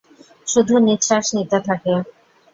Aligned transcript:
শুধু 0.47 0.73
নিঃশ্বাস 0.79 1.25
নিতে 1.35 1.57
থাক। 1.67 1.81